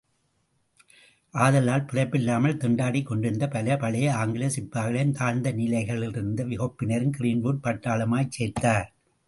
ஆதலால் 1.33 1.85
பிழைப்பில்லாமல் 1.85 2.57
திண்டாடிக் 2.57 3.03
கொண்டிருந்த 3.03 3.47
பல 3.47 3.77
பழைய 3.77 4.15
ஆங்கில 4.15 4.47
சிப்பாய்களையும், 4.47 5.11
தாழ்ந்த 5.11 5.51
நிலையிலிருந்த 5.51 6.43
வகுப்பினரையும் 6.43 7.15
கிரீன்வுட் 7.19 7.63
பட்டாளமாகச் 7.63 8.35
சேர்த்தார். 8.39 8.87